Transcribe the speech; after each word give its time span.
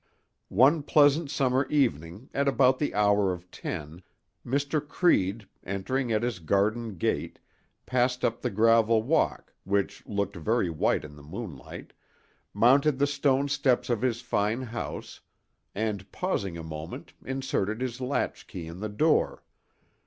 One 0.49 0.81
pleasant 0.81 1.29
summer 1.29 1.67
evening 1.67 2.31
at 2.33 2.47
about 2.47 2.79
the 2.79 2.95
hour 2.95 3.31
of 3.31 3.51
ten 3.51 4.01
Mr. 4.43 4.81
Creede, 4.83 5.47
entering 5.63 6.11
at 6.11 6.23
his 6.23 6.39
garden 6.39 6.97
gate, 6.97 7.37
passed 7.85 8.25
up 8.25 8.41
the 8.41 8.49
gravel 8.49 9.03
walk, 9.03 9.53
which 9.63 10.03
looked 10.07 10.35
very 10.35 10.71
white 10.71 11.05
in 11.05 11.15
the 11.15 11.21
moonlight, 11.21 11.93
mounted 12.51 12.97
the 12.97 13.05
stone 13.05 13.47
steps 13.47 13.91
of 13.91 14.01
his 14.01 14.21
fine 14.21 14.63
house 14.63 15.19
and 15.75 16.11
pausing 16.11 16.57
a 16.57 16.63
moment 16.63 17.13
inserted 17.23 17.79
his 17.79 18.01
latchkey 18.01 18.65
in 18.65 18.79
the 18.79 18.89
door. 18.89 19.43